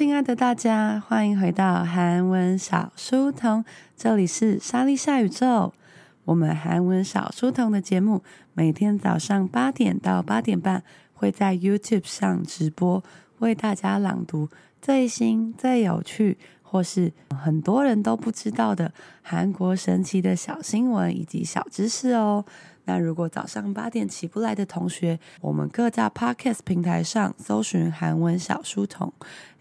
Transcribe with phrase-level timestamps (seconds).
[0.00, 3.62] 亲爱的大家，欢迎回到韩文小书童，
[3.94, 5.74] 这里是莎莉夏宇宙。
[6.24, 8.22] 我们韩文小书童的节目
[8.54, 10.82] 每天早上八点到八点半
[11.12, 13.04] 会在 YouTube 上直播，
[13.40, 14.48] 为大家朗读
[14.80, 22.42] 最新、最有趣，或是很多人都不知道的韩国神奇的小新闻以及小知识哦。
[22.86, 29.12] 那如果早上八点起不来的同学，我们各大 Podcast 平台上搜寻韩文小书童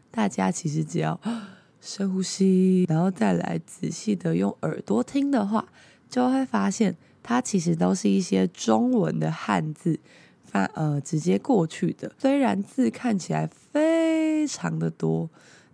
[0.10, 1.18] 大家其实只要
[1.80, 5.66] 深呼吸，然后再来仔细的用耳朵听的话，
[6.08, 9.98] 就会发现它其实都是一些中文的汉字，
[10.42, 12.12] 发呃直接过去的。
[12.18, 15.30] 虽然字看起来非常的多，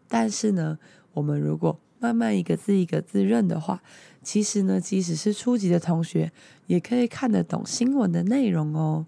[0.08, 0.78] 但是呢，
[1.14, 3.80] 我们如果慢慢一个字一个字认的话，
[4.22, 6.32] 其实呢，即使是初级的同学，
[6.66, 9.06] 也可以看得懂新闻的内容哦。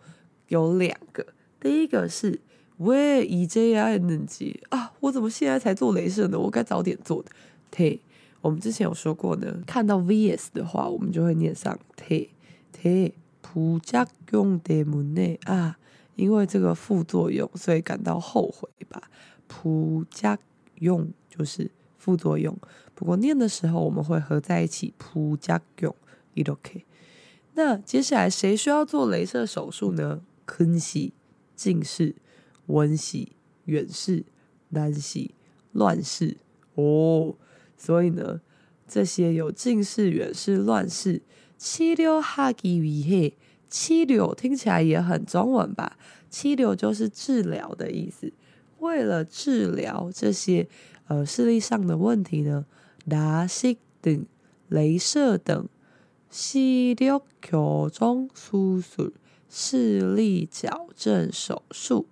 [0.48, 1.26] 有两个。
[1.60, 2.40] 第一个是。
[2.78, 6.38] 왜이제야했는지啊，我怎么现在才做雷射呢？
[6.38, 7.30] 我该早点做的。
[7.72, 8.00] 대，
[8.42, 13.12] 我们之前有说过呢，看到 vs 的话，我们就会念上 대。대
[13.42, 15.78] 부작용때문에啊，
[16.16, 19.04] 因为这个副作用，所以感到后悔吧。
[19.48, 22.54] 부작용就是副作用，
[22.94, 24.92] 不过念的时候我们会合在一起。
[24.98, 25.94] 부작용
[26.34, 26.84] 이렇게。
[27.54, 30.22] 那接下来谁需要做雷射手术呢？
[30.46, 31.12] 근 시，
[31.54, 32.16] 近视。
[32.68, 33.28] 원시、
[33.66, 34.24] 远视、
[34.70, 35.30] 难视、
[35.70, 36.36] 乱视
[36.74, 37.36] 哦，
[37.76, 38.40] 所以呢，
[38.88, 41.22] 这些有近视、远视、乱视，
[41.56, 45.96] 치료하기위해，치료听起来也很中文吧？
[46.28, 48.32] 치료就是治疗的意思。
[48.80, 50.68] 为了治疗这些
[51.06, 52.66] 呃视力上的问题呢，
[53.04, 54.26] 라식等、
[54.68, 55.68] 镭射等，
[56.30, 56.58] 视
[56.94, 56.94] 力
[57.40, 59.12] 교정 수술、
[59.48, 62.06] 视力矫正手术，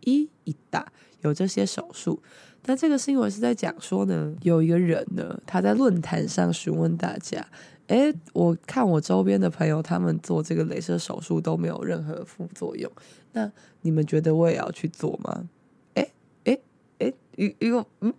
[0.00, 0.92] 一一打
[1.22, 2.22] 有这些手术。
[2.62, 7.46] 但这个新闻是在讲说呢，有一个人呢，他在论坛上询问大家：“
[7.86, 12.90] 诶，我看我周边的朋友他们做这个镭射手术都没有任何副作用，
[13.32, 13.50] 那
[13.82, 15.46] 你们觉得我也要去做吗？”
[15.94, 16.12] 诶，
[17.36, 18.12] 一一个嗯，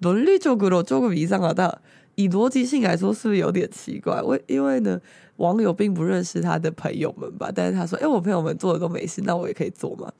[0.00, 1.78] 伦理적으로조금이상하다。
[2.16, 4.20] 以逻辑性来说，是不是有点奇怪？
[4.22, 5.00] 为因为呢，
[5.36, 7.52] 网友并不认识他的朋友们吧？
[7.54, 10.10] 但是他说：“诶，我朋友们做的都没事，那我也可以做吗？”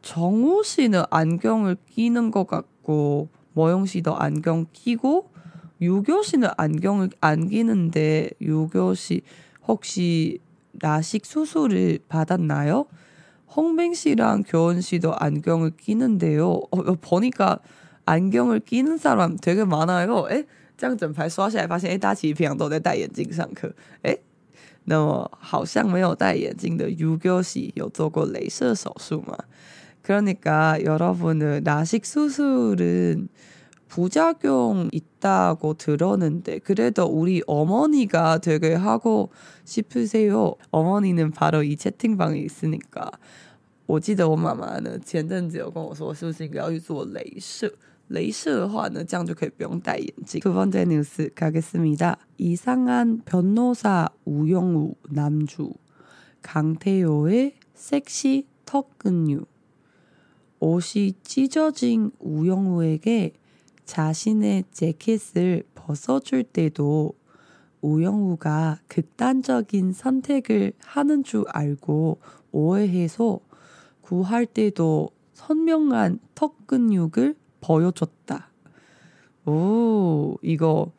[0.00, 5.30] 정우 씨는 안경을 끼는 것 같고 모영 씨도 안경 끼고
[5.80, 9.22] 유교 씨는 안경을 안 끼는데 유교 씨
[9.66, 10.38] 혹시
[10.80, 12.86] 라식 수술을 받았나요?
[13.56, 16.60] 홍빈 씨랑 교원 씨도 안경을 끼는데요.
[16.70, 17.58] 어, 보니까
[18.06, 20.28] 안경을 끼는 사람 되게 많아요.
[20.30, 20.46] 에?
[20.79, 23.73] 这样整排刷下来，发现哎，大家其实平常都在戴眼镜上课。
[24.01, 24.17] 哎，
[24.85, 29.37] 那么好像没有戴眼镜的 U 哥喜有做过镭射手术吗？
[30.03, 33.29] 그러니까 여러분은 라식 수술은
[33.87, 39.29] 부작용 있다고 들었는데 그래도 우리 어머니가 되게 하고
[39.63, 40.55] 싶으세요.
[40.71, 43.11] 어머니는 바로 이 채팅방에 있으니까.
[43.87, 47.71] 我记得我妈妈呢前阵子有跟我说，是不是应该要去做雷射？
[48.10, 50.40] 레이스화는 짱 좋게 명다이엔지.
[50.40, 52.18] 두 번째 뉴스 가겠습니다.
[52.38, 55.72] 이상한 변호사 우영우 남주
[56.42, 59.48] 강태효의 섹시 턱 근육
[60.58, 63.32] 옷이 찢어진 우영우에게
[63.84, 67.14] 자신의 재킷을 벗어줄 때도
[67.80, 72.18] 우영우가 극단적인 선택을 하는 줄 알고
[72.50, 73.38] 오해해서
[74.00, 78.51] 구할 때도 선명한 턱 근육을 보여줬다.
[79.45, 80.91] 오, 이거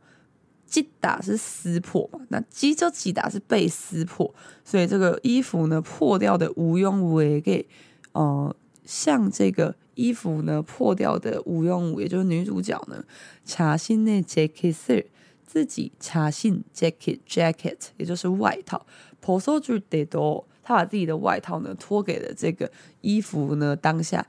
[0.74, 2.20] 찢다是撕破嘛？
[2.28, 4.32] 那찢어지다是被撕破，
[4.64, 7.66] 所以这个衣服呢破掉的无用武给，
[8.12, 8.54] 呃，
[8.84, 13.04] 像这个衣服呢破掉的无用武，也就是女主角呢，
[13.44, 15.06] 자신의재킷을
[15.44, 18.86] 自己자신 jacket jacket，也就是外套。
[19.20, 22.70] 벗어줄때도，他把自己的外套呢脱给了这个
[23.00, 24.24] 衣服呢当下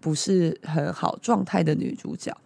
[0.00, 2.36] 不是很好状态的女主角。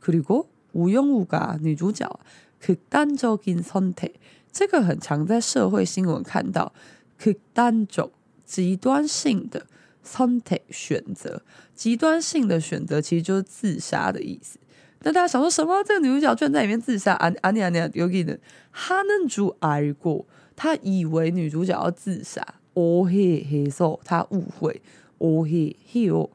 [0.00, 2.20] 그리고 우영우가女主角
[2.62, 4.12] 극단적인선택，
[4.52, 6.72] 这个很常在社会新闻看到。
[7.18, 8.10] 극단적
[8.44, 9.66] 极端性的
[10.04, 11.42] 선택选择，
[11.74, 14.58] 极端性的选择其实就是自杀的意思。
[15.00, 15.82] 那大家想说什么？
[15.82, 17.14] 这个女主角居然在里面自杀？
[17.14, 17.88] 啊啊你啊你啊！
[17.94, 18.38] 有给的，
[18.70, 22.46] 哈嫩猪挨过，他以为女主角要自杀。
[22.74, 24.82] 哦嘿嘿说他误会。
[25.18, 26.28] 哦嘿嘿哦，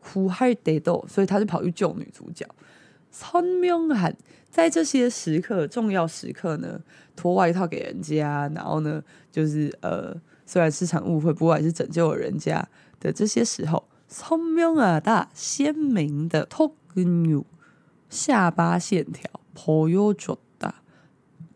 [0.00, 2.46] 苦海得豆，所以他就跑去救女主角。
[3.19, 4.13] 聪明啊，
[4.51, 6.79] 在这些时刻、重要时刻呢，
[7.15, 12.63] 脱外套给人家，然后呢，就是呃，虽然市场误会不过，还是拯救了人家
[12.99, 13.83] 的这些时候。
[14.07, 17.43] 聪明啊，大鲜明的托根纽
[18.07, 20.75] 下巴线条，婆尤卓大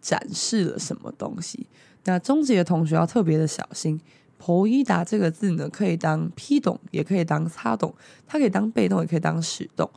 [0.01, 1.67] 展示了什么东西？
[2.05, 4.01] 那中级的同学要特别的小心，
[4.39, 7.93] 婆伊达这个字呢，可以当批动，也可以当擦动，
[8.25, 9.87] 它可以当被动，也可以当使动。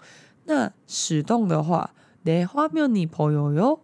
[0.46, 1.94] 那使动的话，
[2.26, 3.80] 내화면이보여요，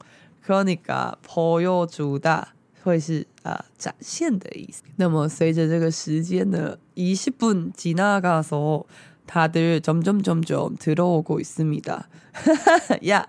[0.43, 4.83] 可尼嘎朋友主大会是啊、呃、展现的意思。
[4.97, 8.85] 那么随着这个时间呢，一十分지나가서
[9.27, 12.09] 다들점점점점들어오고있습니다
[13.03, 13.29] 呀，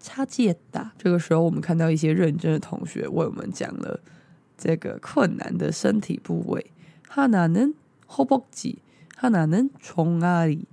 [0.00, 0.92] 差距也大。
[0.98, 4.00] 这个时候，我们看到一些认真的同学为我们讲了
[4.56, 6.72] 这个困难的身体部位。
[7.08, 7.74] 他哪能
[8.06, 8.76] 后脖子？
[9.14, 10.66] 他哪能从阿里？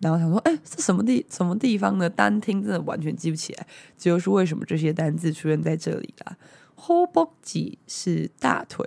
[0.00, 1.24] 然后他说：“哎，这什么地？
[1.30, 2.10] 什么地方呢？
[2.10, 3.66] 单听真的完全记不起来。
[3.96, 6.36] 这就是为什么这些单字出现在这里啦。
[6.74, 8.86] 后脖子是大腿，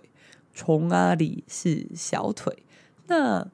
[0.53, 2.55] 从阿里是小腿。
[3.07, 3.47] 那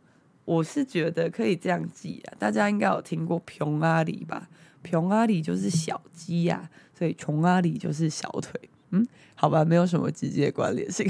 [0.44, 2.36] 我是觉得可以这样记啊。
[2.38, 4.50] 大家应该有听过平阿里吧？”
[4.83, 8.71] 평아리就是小鸡呀、啊，所以종아리就是小腿。
[8.91, 11.07] 嗯，好吧，没有什么直接关联性。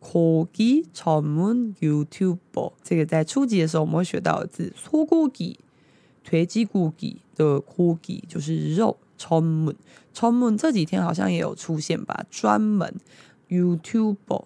[0.00, 2.72] 고기전문 YouTuber。
[2.82, 12.94] 这个在初级的时候我们会学到的字，소고기돼지고기的고기就是肉，전문전문这几天好像也有出现吧，专门
[13.48, 14.44] YouTuber。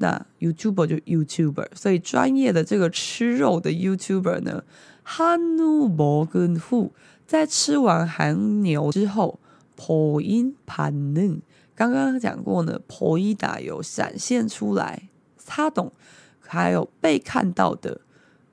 [0.00, 4.62] 那 YouTuber 就 YouTuber，所以专业的这个吃肉的 YouTuber 呢，
[5.04, 6.90] 한우먹은후，
[7.26, 9.40] 在吃完韩牛之后，
[9.76, 11.40] 보인반응，
[11.74, 15.92] 刚刚讲过呢，보이다有展现出来，사동，
[16.40, 18.00] 还有被看到的，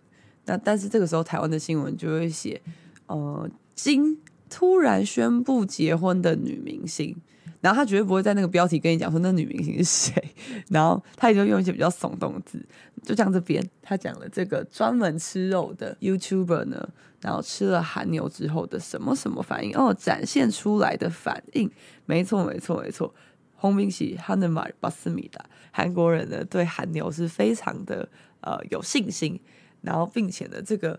[0.45, 2.59] 那但是这个时候台湾的新闻就会写，
[3.05, 4.17] 呃，今
[4.50, 7.16] 突然宣布结婚的女明星，
[7.60, 10.34] 然后她绝对不会在那个标题跟你讲说那女明星是谁，
[10.68, 12.60] 然后她也就用一些比较耸动字，
[13.02, 16.88] 就像这边她讲了这个专门吃肉的 YouTuber 呢，
[17.20, 21.70] 然后吃了韩牛之后的什么什么反应哦，展现出来的反应，
[22.04, 23.14] 没错没错没错，
[23.54, 28.08] 洪明喜汉的马巴斯米达，韩国人呢对韩牛是非常的
[28.40, 29.40] 呃有信心，
[29.80, 30.98] 然后并且呢这个。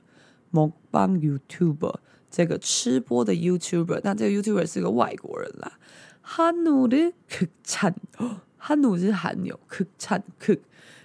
[0.52, 1.94] Mukbang YouTuber，
[2.30, 5.72] 这个吃播的 YouTuber，但这个 YouTuber 是个外国人啦。
[6.24, 10.60] 한우를극찬，한우是韩牛，극찬 극。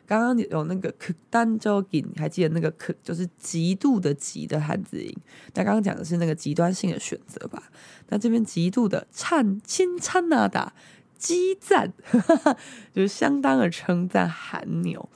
[0.05, 5.13] 刚刚有那个극단적인，还记得那个극就是极度的极的汉字音。
[5.53, 7.63] 那刚刚讲的是那个极端性的选择吧？
[8.07, 10.73] 那这边极度的찬 칭찬하다。
[11.17, 11.93] 激赞，
[12.93, 15.09] 就是相当的称赞韩牛。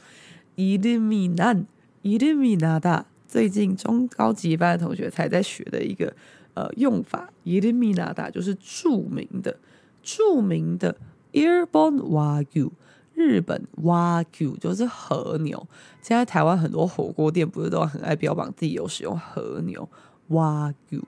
[0.58, 3.06] 이름이난이름이나다，
[3.37, 6.11] 最近中高级班的同学才在学的一个
[6.55, 9.55] 呃用法，伊力米娜达就是著名的
[10.03, 10.97] 著名的
[11.33, 12.71] e a r b o r n wagyu，
[13.13, 15.69] 日本 wagyu 就是和牛。
[16.01, 19.87] 现在台湾很多火锅店不是都很爱标榜自己有使用和牛
[20.31, 21.03] wagyu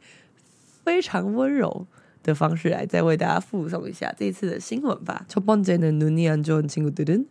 [0.83, 1.85] 非常温柔
[2.23, 5.27] 的方式来再为大家复诵一下这次的新闻吧。
[5.29, 7.27] 첫번째는눈이안좋은친구들은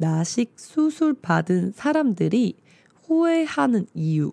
[0.00, 2.54] 라식수술 받은 사람들이
[3.04, 4.32] 후회하는 이유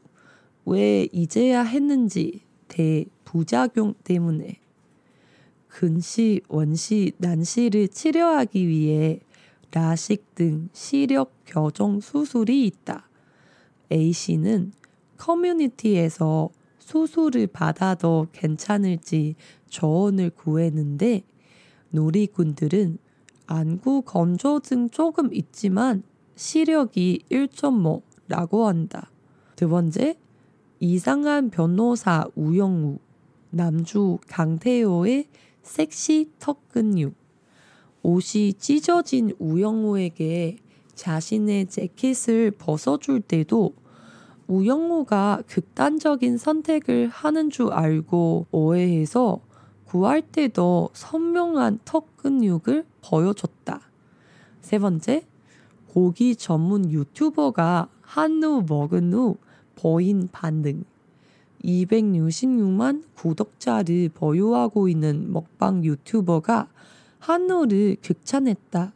[0.66, 4.60] 왜 이제야 했는지 대부작용 때문에
[5.68, 9.20] 근시, 원시, 난시를 치료하기 위해
[9.72, 13.10] 라식 등 시력 교정 수술이 있다.
[13.92, 14.72] A씨는
[15.18, 16.50] 커뮤니티에서
[16.80, 19.36] 수술을 받아도 괜찮을지
[19.68, 21.24] 조언을 구했는데
[21.90, 23.00] 놀이꾼들은
[23.48, 26.04] 안구 건조증 조금 있지만
[26.36, 29.10] 시력이 1.5라고 한다.
[29.56, 30.18] 두 번째,
[30.80, 33.00] 이상한 변호사 우영우,
[33.50, 35.28] 남주 강태호의
[35.64, 37.16] 섹시 턱 근육.
[38.04, 40.58] 옷이 찢어진 우영우에게
[40.94, 43.74] 자신의 재킷을 벗어줄 때도
[44.48, 49.42] 우영우가 극단적인 선택을 하는 줄 알고 오해해서
[49.88, 53.82] 구할 때도 선명한 턱 근육을 보여줬다.
[54.62, 55.26] 세 번째,
[55.88, 59.38] 고기 전문 유튜버가 한우 먹은 후
[59.76, 60.84] 보인 반응
[61.64, 66.68] 266만 구독자를 보유하고 있는 먹방 유튜버가
[67.20, 68.94] 한우를 극찬했다.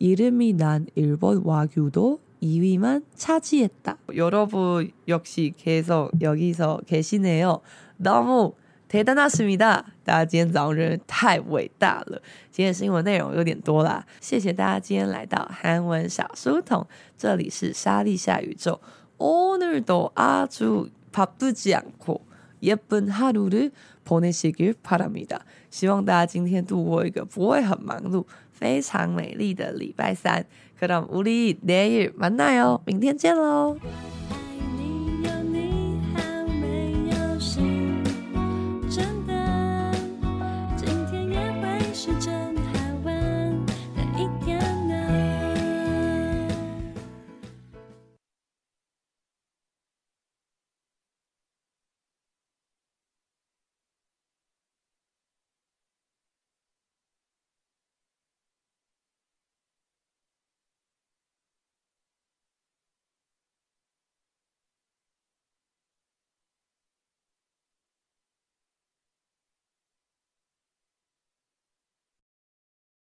[0.00, 3.98] 이름이 난 일본 와규도 2위만 차지했다.
[4.16, 7.60] 여러분 역시 계속 여기서 계시네요.
[7.96, 8.52] 너무
[8.89, 9.85] 대단하십니다.
[10.03, 12.21] 大家今天早上真的太伟大了。
[12.51, 16.85] 今天新闻内容有点多啦，谢谢大家今天来到韩文小书童，
[17.17, 18.79] 这里是莎莉夏宇宙。
[19.17, 22.21] 오늘도 아주 바쁘지 않고
[22.61, 23.71] 예쁜 하루를
[24.03, 25.41] 보내시길 바랍니다.
[25.71, 30.45] 希望大家今天度过一个不会很忙碌、非常美丽的礼拜三。
[30.79, 32.81] 그럼우리내일만나요。
[32.85, 33.77] 明天见喽。